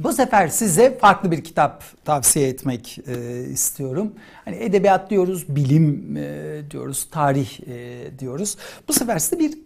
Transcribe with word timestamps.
Bu 0.00 0.12
sefer 0.12 0.48
size 0.48 0.98
farklı 0.98 1.30
bir 1.30 1.44
kitap 1.44 1.84
tavsiye 2.04 2.48
etmek 2.48 2.98
e, 3.06 3.44
istiyorum. 3.44 4.14
Hani 4.44 4.56
edebiyat 4.56 5.10
diyoruz, 5.10 5.44
bilim 5.48 6.16
e, 6.16 6.62
diyoruz, 6.70 7.08
tarih 7.10 7.60
e, 7.68 8.18
diyoruz. 8.18 8.56
Bu 8.88 8.92
sefer 8.92 9.18
size 9.18 9.38
bir 9.38 9.58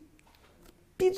bir 1.01 1.17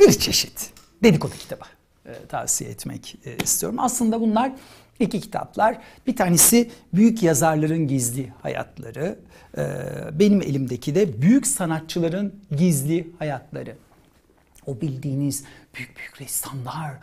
bir 0.00 0.12
çeşit 0.12 0.72
dedikodu 1.02 1.32
kitabı 1.38 1.64
e, 2.06 2.26
tavsiye 2.28 2.70
etmek 2.70 3.16
e, 3.24 3.36
istiyorum. 3.44 3.78
Aslında 3.80 4.20
bunlar 4.20 4.52
iki 5.00 5.20
kitaplar. 5.20 5.78
Bir 6.06 6.16
tanesi 6.16 6.70
Büyük 6.94 7.22
Yazarların 7.22 7.88
Gizli 7.88 8.32
Hayatları. 8.42 9.18
E, 9.58 9.64
benim 10.12 10.42
elimdeki 10.42 10.94
de 10.94 11.22
Büyük 11.22 11.46
Sanatçıların 11.46 12.34
Gizli 12.56 13.10
Hayatları. 13.18 13.76
O 14.66 14.80
bildiğiniz 14.80 15.44
büyük 15.74 15.96
büyük 15.96 16.20
ressamlar, 16.20 16.94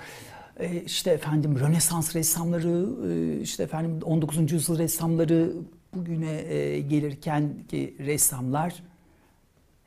e, 0.60 0.84
işte 0.84 1.12
efendim 1.12 1.60
Rönesans 1.60 2.16
ressamları, 2.16 2.90
e, 3.12 3.42
işte 3.42 3.64
efendim 3.64 4.00
19. 4.04 4.52
yüzyıl 4.52 4.78
ressamları 4.78 5.52
bugüne 5.94 6.32
e, 6.32 6.82
gelirken 6.82 7.54
ki 7.68 7.96
ressamlar, 8.00 8.84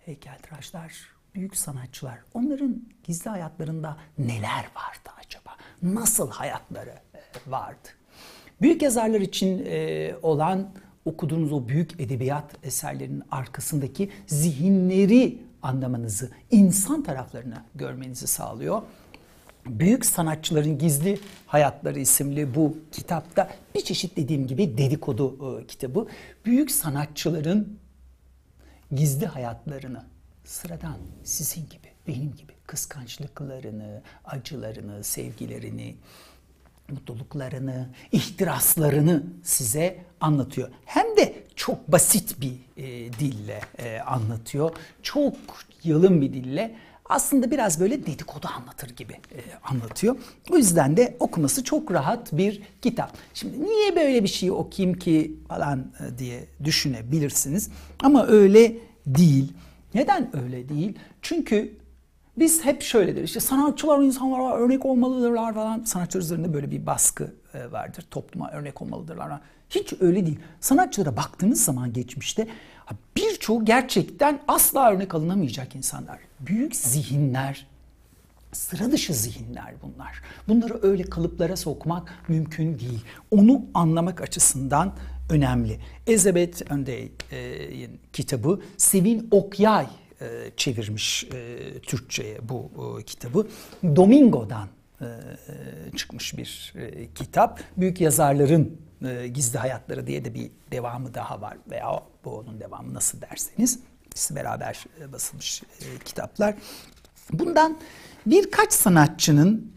heykeltıraşlar, 0.05 0.93
büyük 1.35 1.57
sanatçılar 1.57 2.19
onların 2.35 2.83
gizli 3.05 3.31
hayatlarında 3.31 3.97
neler 4.19 4.65
vardı 4.77 5.11
acaba? 5.25 5.51
Nasıl 5.83 6.31
hayatları 6.31 6.95
vardı? 7.47 7.89
Büyük 8.61 8.83
yazarlar 8.83 9.21
için 9.21 9.67
olan 10.23 10.71
okuduğunuz 11.05 11.53
o 11.53 11.69
büyük 11.69 12.01
edebiyat 12.01 12.57
eserlerinin 12.63 13.23
arkasındaki 13.31 14.11
zihinleri 14.27 15.39
anlamanızı, 15.63 16.31
insan 16.51 17.03
taraflarını 17.03 17.63
görmenizi 17.75 18.27
sağlıyor. 18.27 18.83
Büyük 19.67 20.07
Sanatçıların 20.07 20.79
Gizli 20.79 21.21
Hayatları 21.47 22.01
isimli 22.01 22.55
bu 22.55 22.77
kitapta 22.93 23.51
bir 23.75 23.81
çeşit 23.81 24.17
dediğim 24.17 24.47
gibi 24.47 24.79
dedikodu 24.79 25.59
e, 25.61 25.67
kitabı. 25.67 26.07
Büyük 26.45 26.71
sanatçıların 26.71 27.79
gizli 28.93 29.27
hayatlarını 29.27 30.05
sıradan 30.45 30.97
sizin 31.25 31.61
gibi, 31.69 31.89
benim 32.09 32.35
gibi 32.35 32.53
kıskançlıklarını, 32.67 34.03
acılarını, 34.25 35.05
sevgilerini, 35.05 35.97
mutluluklarını, 36.89 37.89
ihtiraslarını 38.13 39.23
size 39.43 39.99
anlatıyor. 40.21 40.69
Hem 40.85 41.17
de 41.17 41.35
çok 41.57 41.93
basit 41.93 42.41
bir 42.41 42.55
e, 42.77 43.13
dille 43.13 43.61
e, 43.79 43.99
anlatıyor. 44.01 44.77
Çok 45.03 45.37
yalın 45.85 46.21
bir 46.21 46.33
dille 46.33 46.77
aslında 47.13 47.51
biraz 47.51 47.81
böyle 47.81 48.07
dedikodu 48.07 48.47
anlatır 48.59 48.97
gibi 48.97 49.13
e, 49.13 49.39
anlatıyor. 49.65 50.17
O 50.51 50.57
yüzden 50.57 50.97
de 50.97 51.17
okuması 51.21 51.65
çok 51.65 51.93
rahat 51.93 52.33
bir 52.33 52.63
kitap. 52.83 53.17
Şimdi 53.35 53.65
niye 53.65 53.97
böyle 53.97 54.23
bir 54.23 54.29
şeyi 54.29 54.53
okuyayım 54.53 54.99
ki 54.99 55.37
falan 55.49 55.79
e, 55.81 56.19
diye 56.19 56.45
düşünebilirsiniz. 56.65 57.71
Ama 58.03 58.27
öyle 58.27 58.77
değil. 59.07 59.53
Neden 59.95 60.37
öyle 60.43 60.69
değil? 60.69 60.99
Çünkü 61.23 61.73
biz 62.39 62.65
hep 62.65 62.83
şöyle 62.83 63.17
deriz 63.17 63.25
işte 63.25 63.41
sanatçılar 63.41 63.99
insanlara 64.03 64.57
örnek 64.57 64.87
olmalıdırlar 64.87 65.55
falan. 65.55 65.85
Sanatçılar 65.85 66.23
üzerinde 66.23 66.55
böyle 66.55 66.71
bir 66.71 66.87
baskı 66.87 67.35
e, 67.55 67.73
vardır. 67.73 68.07
Topluma 68.11 68.51
örnek 68.51 68.83
olmalıdırlar. 68.83 69.41
Hiç 69.71 69.93
öyle 70.01 70.27
değil. 70.27 70.39
Sanatçılara 70.61 71.17
baktığınız 71.17 71.65
zaman 71.65 71.93
geçmişte 71.93 72.49
birçoğu 73.43 73.65
gerçekten 73.65 74.41
asla 74.49 74.93
örnek 74.93 75.15
alınamayacak 75.15 75.77
insanlar. 75.77 76.19
Büyük 76.41 76.77
zihinler, 76.77 77.67
sıra 78.53 78.93
dışı 78.93 79.15
zihinler 79.15 79.75
bunlar. 79.83 80.23
Bunları 80.49 80.79
öyle 80.83 81.03
kalıplara 81.03 81.57
sokmak 81.57 82.15
mümkün 82.29 82.79
değil. 82.79 83.05
Onu 83.31 83.65
anlamak 83.75 84.21
açısından 84.21 84.93
önemli. 85.31 85.81
Elizabeth 86.07 86.73
Öndey'in 86.73 88.01
kitabı 88.13 88.61
Sevin 88.77 89.29
Okyay 89.31 89.87
e, 90.21 90.27
çevirmiş 90.57 91.25
e, 91.25 91.59
Türkçe'ye 91.79 92.49
bu 92.49 92.71
e, 93.01 93.03
kitabı. 93.05 93.47
Domingo'dan 93.97 94.69
çıkmış 95.97 96.37
bir 96.37 96.75
kitap. 97.15 97.61
Büyük 97.77 98.01
yazarların 98.01 98.81
Gizli 99.35 99.59
Hayatları 99.59 100.07
diye 100.07 100.25
de 100.25 100.35
bir 100.35 100.51
devamı 100.73 101.15
daha 101.15 101.41
var 101.41 101.57
veya 101.71 102.03
bu 102.25 102.39
onun 102.39 102.61
devamı 102.61 102.95
nasıl 102.95 103.21
derseniz. 103.21 103.79
İkisi 104.07 104.37
beraber 104.37 104.85
basılmış 105.13 105.63
kitaplar. 106.05 106.55
Bundan 107.33 107.79
birkaç 108.27 108.73
sanatçının 108.73 109.73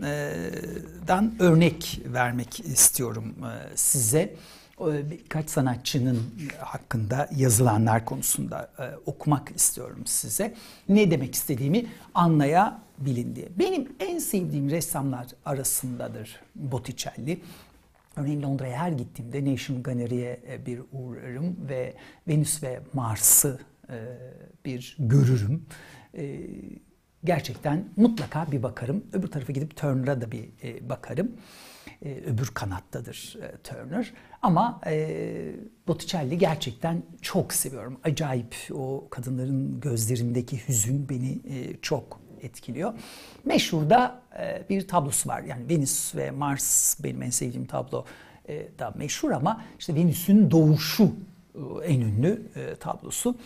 dan 1.07 1.35
örnek 1.39 2.01
vermek 2.05 2.59
istiyorum 2.59 3.35
size 3.75 4.35
birkaç 4.79 5.49
sanatçının 5.49 6.23
hakkında 6.59 7.29
yazılanlar 7.35 8.05
konusunda 8.05 8.71
e, 8.79 8.83
okumak 9.05 9.55
istiyorum 9.55 10.01
size. 10.05 10.53
Ne 10.89 11.11
demek 11.11 11.35
istediğimi 11.35 11.85
anlayabilin 12.13 13.35
diye. 13.35 13.47
Benim 13.59 13.89
en 13.99 14.19
sevdiğim 14.19 14.69
ressamlar 14.69 15.27
arasındadır 15.45 16.41
Botticelli. 16.55 17.41
Örneğin 18.15 18.43
Londra'ya 18.43 18.77
her 18.77 18.91
gittiğimde 18.91 19.53
National 19.53 19.83
Gallery'e 19.83 20.39
e, 20.49 20.65
bir 20.65 20.81
uğrarım 20.91 21.55
ve 21.69 21.93
Venüs 22.27 22.63
ve 22.63 22.79
Mars'ı 22.93 23.59
e, 23.89 23.95
bir 24.65 24.95
görürüm. 24.99 25.65
Gerçekten 27.23 27.85
mutlaka 27.95 28.51
bir 28.51 28.63
bakarım. 28.63 29.03
Öbür 29.13 29.27
tarafa 29.27 29.53
gidip 29.53 29.75
Turner'a 29.75 30.21
da 30.21 30.31
bir 30.31 30.49
bakarım 30.89 31.31
e, 32.05 32.15
öbür 32.15 32.47
kanattadır 32.47 33.37
e, 33.41 33.57
Turner. 33.57 34.13
Ama 34.41 34.81
e, 34.85 35.51
Botticelli 35.87 36.37
gerçekten 36.37 37.03
çok 37.21 37.53
seviyorum. 37.53 37.99
Acayip 38.03 38.55
o 38.73 39.07
kadınların 39.09 39.79
gözlerindeki 39.79 40.67
hüzün 40.67 41.09
beni 41.09 41.31
e, 41.31 41.77
çok 41.81 42.19
etkiliyor. 42.41 42.93
Meşhur 43.45 43.89
da 43.89 44.21
e, 44.39 44.63
bir 44.69 44.87
tablosu 44.87 45.29
var. 45.29 45.41
Yani 45.41 45.69
Venüs 45.69 46.15
ve 46.15 46.31
Mars 46.31 47.03
benim 47.03 47.21
en 47.21 47.29
sevdiğim 47.29 47.65
tablo 47.65 48.05
e, 48.47 48.67
da 48.79 48.93
meşhur 48.95 49.31
ama 49.31 49.61
işte 49.79 49.95
Venüs'ün 49.95 50.51
doğuşu 50.51 51.03
e, 51.55 51.85
en 51.85 52.01
ünlü 52.01 52.51
e, 52.55 52.75
tablosu. 52.75 53.37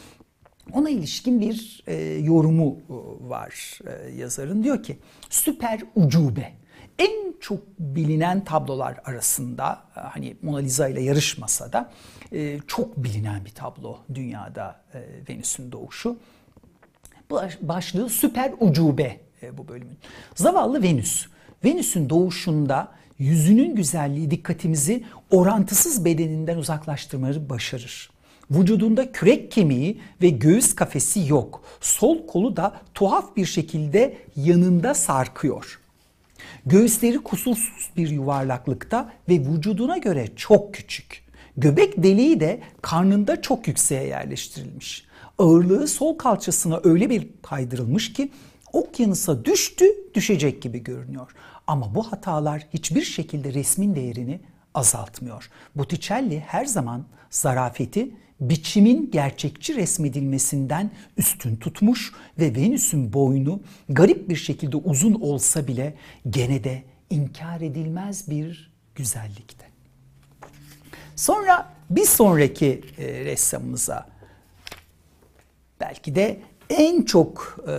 Ona 0.73 0.89
ilişkin 0.89 1.41
bir 1.41 1.83
e, 1.87 1.95
yorumu 2.03 2.77
e, 2.89 2.93
var 3.29 3.79
e, 3.87 4.11
yazarın. 4.11 4.63
Diyor 4.63 4.83
ki 4.83 4.97
süper 5.29 5.81
ucube 5.95 6.58
en 6.99 7.33
çok 7.39 7.59
bilinen 7.79 8.43
tablolar 8.43 8.97
arasında 9.05 9.81
e, 9.95 9.99
hani 9.99 10.35
Mona 10.41 10.57
Lisa 10.57 10.87
ile 10.87 11.01
yarışmasa 11.01 11.73
da 11.73 11.91
e, 12.31 12.59
çok 12.67 12.97
bilinen 12.97 13.45
bir 13.45 13.49
tablo 13.49 13.97
dünyada 14.13 14.81
e, 14.93 14.99
Venüs'ün 15.29 15.71
doğuşu. 15.71 16.17
Başlığı 17.61 18.09
süper 18.09 18.53
ucube 18.59 19.19
bu 19.53 19.67
bölümün. 19.67 19.97
Zavallı 20.35 20.83
Venüs. 20.83 21.25
Venüs'ün 21.65 22.09
doğuşunda 22.09 22.91
yüzünün 23.19 23.75
güzelliği 23.75 24.31
dikkatimizi 24.31 25.03
orantısız 25.31 26.05
bedeninden 26.05 26.57
uzaklaştırmayı 26.57 27.49
başarır. 27.49 28.09
Vücudunda 28.51 29.11
kürek 29.11 29.51
kemiği 29.51 30.01
ve 30.21 30.29
göğüs 30.29 30.75
kafesi 30.75 31.27
yok. 31.27 31.63
Sol 31.81 32.27
kolu 32.27 32.57
da 32.57 32.73
tuhaf 32.93 33.35
bir 33.35 33.45
şekilde 33.45 34.17
yanında 34.35 34.93
sarkıyor. 34.93 35.79
Göğüsleri 36.65 37.17
kusursuz 37.17 37.89
bir 37.97 38.09
yuvarlaklıkta 38.09 39.13
ve 39.29 39.33
vücuduna 39.33 39.97
göre 39.97 40.27
çok 40.35 40.73
küçük. 40.73 41.23
Göbek 41.57 42.03
deliği 42.03 42.39
de 42.39 42.59
karnında 42.81 43.41
çok 43.41 43.67
yükseğe 43.67 44.03
yerleştirilmiş. 44.03 45.05
Ağırlığı 45.37 45.87
sol 45.87 46.17
kalçasına 46.17 46.79
öyle 46.83 47.09
bir 47.09 47.27
kaydırılmış 47.41 48.13
ki 48.13 48.31
okyanusa 48.73 49.45
düştü 49.45 49.85
düşecek 50.15 50.61
gibi 50.61 50.83
görünüyor. 50.83 51.31
Ama 51.67 51.95
bu 51.95 52.11
hatalar 52.11 52.67
hiçbir 52.73 53.01
şekilde 53.01 53.53
resmin 53.53 53.95
değerini 53.95 54.39
azaltmıyor. 54.73 55.49
Botticelli 55.75 56.39
her 56.39 56.65
zaman 56.65 57.05
zarafeti 57.29 58.11
biçimin 58.41 59.11
gerçekçi 59.11 59.75
resmedilmesinden 59.75 60.91
üstün 61.17 61.55
tutmuş 61.55 62.13
ve 62.39 62.55
Venüs'ün 62.55 63.13
boynu 63.13 63.61
garip 63.89 64.29
bir 64.29 64.35
şekilde 64.35 64.77
uzun 64.77 65.13
olsa 65.13 65.67
bile 65.67 65.93
gene 66.29 66.63
de 66.63 66.83
inkar 67.09 67.61
edilmez 67.61 68.29
bir 68.29 68.73
güzellikte. 68.95 69.65
Sonra 71.15 71.73
bir 71.89 72.05
sonraki 72.05 72.83
e, 72.97 73.25
ressamımıza 73.25 74.09
belki 75.79 76.15
de 76.15 76.39
en 76.69 77.01
çok 77.01 77.57
e, 77.67 77.73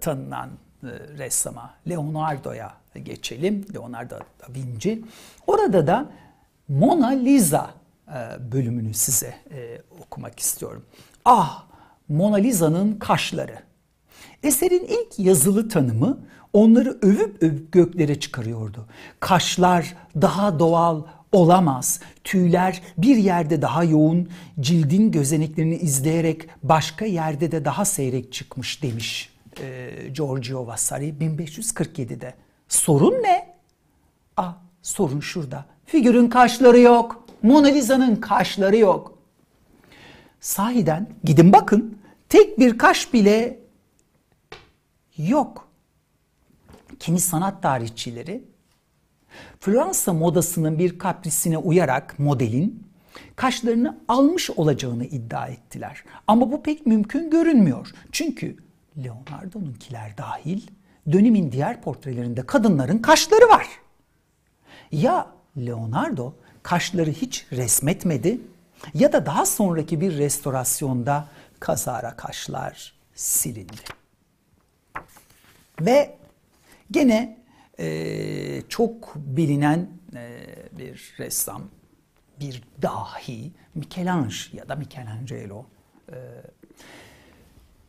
tanınan 0.00 0.50
e, 0.82 0.86
ressama 1.18 1.74
Leonardo'ya 1.88 2.74
geçelim. 3.02 3.66
Leonardo 3.74 4.14
da 4.14 4.46
Vinci. 4.48 5.04
Orada 5.46 5.86
da 5.86 6.10
Mona 6.68 7.08
Lisa 7.08 7.70
bölümünü 8.52 8.94
size 8.94 9.34
e, 9.50 9.80
okumak 10.00 10.40
istiyorum. 10.40 10.84
Ah 11.24 11.64
Mona 12.08 12.36
Lisa'nın 12.36 12.98
kaşları. 12.98 13.58
Eserin 14.42 14.84
ilk 14.84 15.18
yazılı 15.18 15.68
tanımı 15.68 16.20
onları 16.52 16.98
övüp 17.02 17.42
övüp 17.42 17.72
göklere 17.72 18.20
çıkarıyordu. 18.20 18.86
Kaşlar 19.20 19.96
daha 20.20 20.58
doğal 20.58 21.02
olamaz. 21.32 22.00
Tüyler 22.24 22.82
bir 22.98 23.16
yerde 23.16 23.62
daha 23.62 23.84
yoğun, 23.84 24.28
cildin 24.60 25.10
gözeneklerini 25.10 25.76
izleyerek 25.76 26.48
başka 26.62 27.04
yerde 27.04 27.52
de 27.52 27.64
daha 27.64 27.84
seyrek 27.84 28.32
çıkmış 28.32 28.82
demiş 28.82 29.36
e, 29.60 29.90
Giorgio 30.12 30.66
Vasari 30.66 31.14
1547'de. 31.20 32.34
Sorun 32.68 33.22
ne? 33.22 33.56
Ah 34.36 34.56
sorun 34.82 35.20
şurada. 35.20 35.64
Figürün 35.86 36.28
kaşları 36.28 36.78
yok. 36.78 37.25
Mona 37.42 37.66
Lisa'nın 37.66 38.16
kaşları 38.16 38.76
yok. 38.76 39.18
Sahiden 40.40 41.08
gidin 41.24 41.52
bakın 41.52 41.98
tek 42.28 42.58
bir 42.58 42.78
kaş 42.78 43.12
bile 43.12 43.58
yok. 45.16 45.68
Kimi 47.00 47.20
sanat 47.20 47.62
tarihçileri 47.62 48.44
Fransa 49.60 50.12
modasının 50.12 50.78
bir 50.78 50.98
kaprisine 50.98 51.58
uyarak 51.58 52.18
modelin 52.18 52.86
kaşlarını 53.36 53.98
almış 54.08 54.50
olacağını 54.50 55.04
iddia 55.04 55.46
ettiler. 55.46 56.04
Ama 56.26 56.52
bu 56.52 56.62
pek 56.62 56.86
mümkün 56.86 57.30
görünmüyor. 57.30 57.90
Çünkü 58.12 58.56
Leonardo'nunkiler 59.04 60.18
dahil 60.18 60.62
dönemin 61.12 61.52
diğer 61.52 61.82
portrelerinde 61.82 62.42
kadınların 62.46 62.98
kaşları 62.98 63.48
var. 63.48 63.66
Ya 64.92 65.26
Leonardo 65.56 66.34
kaşları 66.66 67.10
hiç 67.10 67.46
resmetmedi 67.52 68.40
ya 68.94 69.12
da 69.12 69.26
daha 69.26 69.46
sonraki 69.46 70.00
bir 70.00 70.18
restorasyonda 70.18 71.28
kazara 71.60 72.16
kaşlar 72.16 72.94
silindi. 73.14 73.82
Ve 75.80 76.16
gene 76.90 77.38
e, 77.78 78.62
çok 78.68 79.14
bilinen 79.16 79.90
e, 80.14 80.46
bir 80.78 81.14
ressam, 81.18 81.62
bir 82.40 82.62
dahi 82.82 83.52
Michelangelo 83.74 84.58
ya 84.58 84.68
da 84.68 84.76
Michelangelo. 84.76 85.64
E, 86.12 86.16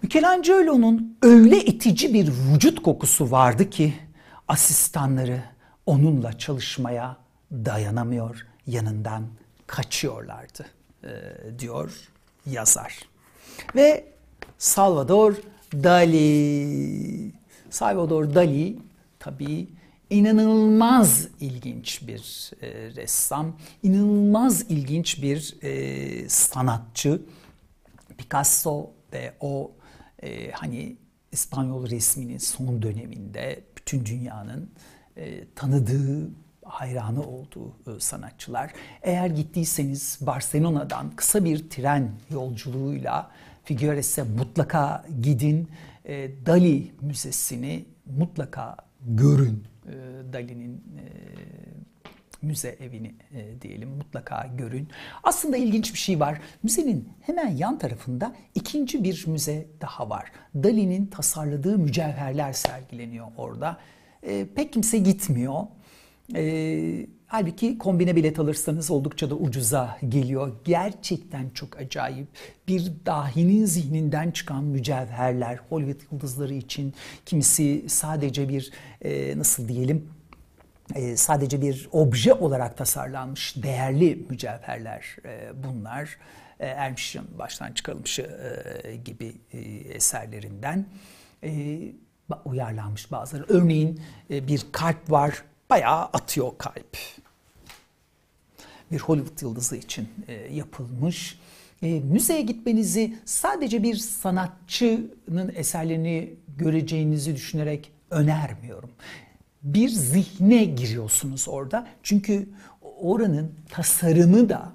Michelangelo'nun 0.01 1.17
öyle 1.21 1.65
itici 1.65 2.13
bir 2.13 2.27
vücut 2.27 2.83
kokusu 2.83 3.31
vardı 3.31 3.69
ki 3.69 3.93
asistanları 4.47 5.43
onunla 5.85 6.37
çalışmaya 6.37 7.17
dayanamıyor, 7.51 8.47
yanından 8.67 9.27
kaçıyorlardı 9.67 10.65
e, 11.03 11.09
diyor 11.59 12.09
yazar. 12.45 12.99
Ve 13.75 14.05
Salvador 14.57 15.35
Dali. 15.73 17.31
Salvador 17.69 18.35
Dali 18.35 18.77
tabii 19.19 19.67
inanılmaz 20.09 21.27
ilginç 21.39 22.07
bir 22.07 22.51
e, 22.61 22.95
ressam, 22.95 23.57
inanılmaz 23.83 24.61
ilginç 24.61 25.21
bir 25.21 25.55
e, 25.61 26.29
sanatçı. 26.29 27.21
Picasso 28.17 28.89
ve 29.13 29.33
o 29.39 29.71
e, 30.23 30.51
hani 30.51 30.95
İspanyol 31.31 31.89
resminin 31.89 32.37
son 32.37 32.81
döneminde 32.81 33.63
bütün 33.77 34.05
dünyanın 34.05 34.69
e, 35.17 35.43
tanıdığı, 35.55 36.29
hayranı 36.67 37.23
olduğu 37.23 37.69
e, 37.69 37.99
sanatçılar. 37.99 38.71
Eğer 39.01 39.27
gittiyseniz 39.27 40.19
Barcelona'dan 40.21 41.11
kısa 41.15 41.45
bir 41.45 41.69
tren 41.69 42.11
yolculuğuyla 42.31 43.31
Figueres'e 43.63 44.23
mutlaka 44.23 45.05
gidin. 45.21 45.69
E, 46.05 46.31
Dali 46.45 46.91
Müzesi'ni 47.01 47.85
mutlaka 48.05 48.75
görün. 49.07 49.63
E, 49.85 49.93
Dali'nin 50.33 50.75
e, 50.75 51.03
müze 52.41 52.69
evini 52.69 53.15
e, 53.33 53.61
diyelim 53.61 53.89
mutlaka 53.89 54.49
görün. 54.57 54.87
Aslında 55.23 55.57
ilginç 55.57 55.93
bir 55.93 55.99
şey 55.99 56.19
var. 56.19 56.41
Müzenin 56.63 57.09
hemen 57.21 57.49
yan 57.49 57.79
tarafında 57.79 58.35
ikinci 58.55 59.03
bir 59.03 59.27
müze 59.27 59.67
daha 59.81 60.09
var. 60.09 60.31
Dali'nin 60.55 61.05
tasarladığı 61.05 61.77
mücevherler 61.77 62.53
sergileniyor 62.53 63.27
orada. 63.37 63.77
Pek 64.55 64.73
kimse 64.73 64.97
gitmiyor. 64.97 65.63
E, 66.35 67.07
halbuki 67.27 67.77
kombine 67.77 68.15
bilet 68.15 68.39
alırsanız 68.39 68.91
oldukça 68.91 69.29
da 69.29 69.35
ucuza 69.35 69.97
geliyor. 70.09 70.51
Gerçekten 70.65 71.49
çok 71.49 71.77
acayip. 71.77 72.27
Bir 72.67 72.91
dahinin 73.05 73.65
zihninden 73.65 74.31
çıkan 74.31 74.63
mücevherler 74.63 75.59
Hollywood 75.69 76.11
yıldızları 76.11 76.53
için 76.53 76.93
kimisi 77.25 77.85
sadece 77.87 78.49
bir 78.49 78.71
e, 79.01 79.37
nasıl 79.37 79.67
diyelim 79.67 80.09
e, 80.95 81.17
sadece 81.17 81.61
bir 81.61 81.89
obje 81.91 82.33
olarak 82.33 82.77
tasarlanmış 82.77 83.55
değerli 83.63 84.25
mücevherler 84.29 85.15
e, 85.25 85.63
bunlar. 85.63 86.17
Ermiş'in 86.59 87.21
baştan 87.39 87.71
çıkarılmış 87.71 88.19
e, 88.19 88.25
gibi 89.05 89.35
e, 89.53 89.59
eserlerinden 89.93 90.85
uyarlanmış 92.45 93.11
bazıları. 93.11 93.45
Örneğin 93.49 94.01
bir 94.29 94.65
kalp 94.71 95.11
var 95.11 95.43
bayağı 95.69 96.03
atıyor 96.03 96.51
kalp. 96.57 96.97
Bir 98.91 98.99
Hollywood 98.99 99.41
yıldızı 99.41 99.75
için 99.75 100.09
e, 100.27 100.33
yapılmış. 100.33 101.39
E, 101.81 101.99
müzeye 101.99 102.41
gitmenizi 102.41 103.17
sadece 103.25 103.83
bir 103.83 103.95
sanatçının 103.95 105.53
eserlerini 105.55 106.33
göreceğinizi 106.57 107.35
düşünerek 107.35 107.91
önermiyorum. 108.11 108.89
Bir 109.63 109.89
zihne 109.89 110.63
giriyorsunuz 110.63 111.47
orada. 111.47 111.87
Çünkü 112.03 112.49
oranın 112.81 113.51
tasarımı 113.69 114.49
da 114.49 114.73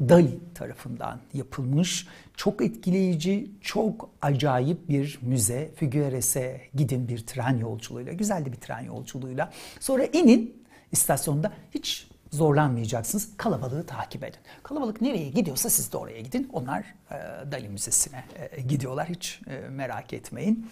Dali 0.00 0.38
tarafından 0.54 1.20
yapılmış. 1.34 2.06
Çok 2.36 2.62
etkileyici, 2.62 3.50
çok 3.60 4.10
acayip 4.22 4.88
bir 4.88 5.18
müze. 5.22 5.70
Figueres'e 5.76 6.60
gidin 6.74 7.08
bir 7.08 7.26
tren 7.26 7.58
yolculuğuyla, 7.58 8.12
güzel 8.12 8.44
de 8.44 8.52
bir 8.52 8.56
tren 8.56 8.80
yolculuğuyla. 8.80 9.52
Sonra 9.80 10.04
inin 10.04 10.64
istasyonda 10.92 11.52
hiç 11.74 12.08
zorlanmayacaksınız. 12.30 13.28
Kalabalığı 13.36 13.86
takip 13.86 14.24
edin. 14.24 14.38
Kalabalık 14.62 15.00
nereye 15.00 15.28
gidiyorsa 15.28 15.70
siz 15.70 15.92
de 15.92 15.96
oraya 15.96 16.20
gidin. 16.20 16.48
Onlar 16.52 16.94
e, 17.10 17.14
Dali 17.52 17.68
Müzesi'ne 17.68 18.24
e, 18.52 18.60
gidiyorlar. 18.60 19.08
Hiç 19.08 19.40
e, 19.46 19.68
merak 19.68 20.12
etmeyin. 20.12 20.70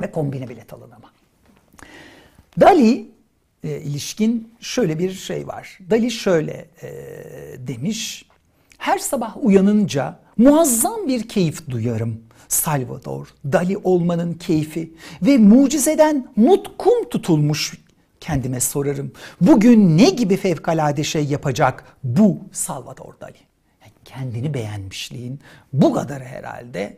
Ve 0.00 0.10
kombine 0.10 0.48
bilet 0.48 0.72
alın 0.72 0.90
ama. 0.90 1.10
Dali 2.60 3.10
e, 3.64 3.80
ilişkin 3.80 4.54
şöyle 4.60 4.98
bir 4.98 5.12
şey 5.12 5.46
var. 5.46 5.78
Dali 5.90 6.10
şöyle 6.10 6.68
e, 6.82 6.88
demiş. 7.58 8.28
Her 8.78 8.98
sabah 8.98 9.36
uyanınca 9.44 10.18
muazzam 10.36 11.08
bir 11.08 11.28
keyif 11.28 11.70
duyarım. 11.70 12.20
Salvador, 12.48 13.34
Dali 13.44 13.78
olmanın 13.78 14.34
keyfi 14.34 14.94
ve 15.22 15.38
mucizeden 15.38 16.32
nutkum 16.36 17.08
tutulmuş 17.08 17.78
kendime 18.20 18.60
sorarım. 18.60 19.12
Bugün 19.40 19.98
ne 19.98 20.10
gibi 20.10 20.36
fevkalade 20.36 21.04
şey 21.04 21.24
yapacak 21.24 21.84
bu 22.04 22.38
Salvador 22.52 23.14
Dali? 23.20 23.36
Yani 23.82 23.92
kendini 24.04 24.54
beğenmişliğin 24.54 25.40
bu 25.72 25.92
kadarı 25.92 26.24
herhalde. 26.24 26.96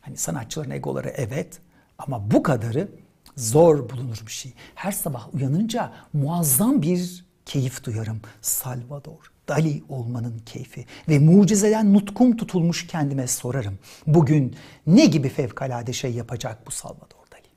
Hani 0.00 0.16
sanatçıların 0.16 0.70
egoları 0.70 1.08
evet 1.08 1.60
ama 1.98 2.30
bu 2.30 2.42
kadarı 2.42 2.88
zor 3.36 3.90
bulunur 3.90 4.22
bir 4.26 4.32
şey. 4.32 4.52
Her 4.74 4.92
sabah 4.92 5.34
uyanınca 5.34 5.92
muazzam 6.12 6.82
bir 6.82 7.24
keyif 7.46 7.84
duyarım. 7.84 8.20
Salvador 8.42 9.33
Dali 9.48 9.82
olmanın 9.88 10.38
keyfi 10.46 10.86
ve 11.08 11.18
mucizeden 11.18 11.94
nutkum 11.94 12.36
tutulmuş 12.36 12.86
kendime 12.86 13.26
sorarım. 13.26 13.78
Bugün 14.06 14.56
ne 14.86 15.06
gibi 15.06 15.28
fevkalade 15.28 15.92
şey 15.92 16.12
yapacak 16.12 16.66
bu 16.66 16.70
Salvador 16.70 17.24
Dali? 17.32 17.48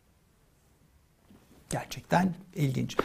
Gerçekten 1.70 2.34
ilginç. 2.56 2.98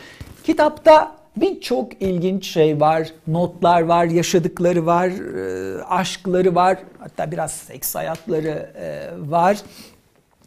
Kitapta 0.45 1.17
birçok 1.37 2.03
ilginç 2.03 2.47
şey 2.47 2.81
var. 2.81 3.09
Notlar 3.27 3.83
var, 3.83 4.05
yaşadıkları 4.05 4.87
var, 4.87 5.09
e, 5.09 5.83
aşkları 5.85 6.55
var. 6.55 6.79
Hatta 6.99 7.31
biraz 7.31 7.53
seks 7.53 7.95
hayatları 7.95 8.73
e, 8.77 9.11
var. 9.31 9.59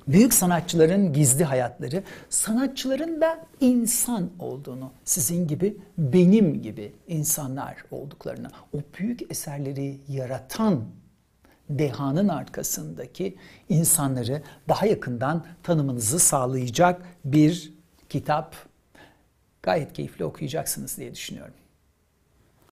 Büyük 0.08 0.34
sanatçıların 0.34 1.14
gizli 1.14 1.44
hayatları, 1.44 2.04
sanatçıların 2.30 3.22
da 3.22 3.46
insan 3.62 4.30
olduğunu, 4.40 4.92
sizin 5.06 5.48
gibi, 5.48 5.78
benim 5.98 6.62
gibi 6.62 6.94
insanlar 7.08 7.84
olduklarını, 7.92 8.48
o 8.74 8.78
büyük 9.00 9.32
eserleri 9.32 9.98
yaratan 10.08 10.84
dehanın 11.70 12.28
arkasındaki 12.28 13.38
insanları 13.70 14.42
daha 14.70 14.86
yakından 14.86 15.46
tanımanızı 15.64 16.20
sağlayacak 16.20 17.02
bir 17.26 17.74
kitap. 18.10 18.56
Gayet 19.64 19.94
keyifli 19.94 20.26
okuyacaksınız 20.26 20.98
diye 20.98 21.16
düşünüyorum. 21.16 21.54